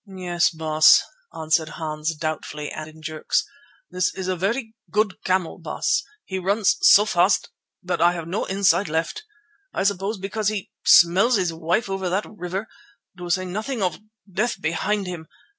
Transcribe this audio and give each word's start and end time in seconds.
"Yes, 0.07 0.49
Baas," 0.49 1.03
answered 1.31 1.69
Hans 1.77 2.15
doubtfully 2.15 2.71
and 2.71 2.89
in 2.89 3.03
jerks. 3.03 3.45
"This 3.91 4.11
is 4.15 4.27
very 4.29 4.73
good 4.89 5.23
camel, 5.23 5.59
Baas. 5.59 6.01
He 6.25 6.39
runs 6.39 6.77
so 6.81 7.05
fast 7.05 7.51
that 7.83 8.01
I 8.01 8.13
have 8.13 8.27
no 8.27 8.45
inside 8.45 8.89
left, 8.89 9.23
I 9.73 9.83
suppose 9.83 10.17
because 10.17 10.47
he 10.47 10.71
smells 10.83 11.35
his 11.35 11.53
wife 11.53 11.87
over 11.87 12.09
that 12.09 12.25
river, 12.27 12.67
to 13.19 13.29
say 13.29 13.45
nothing 13.45 13.83
of 13.83 13.99
death 14.27 14.59
behind 14.59 15.05
him. 15.05 15.27